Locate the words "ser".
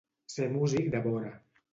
0.35-0.47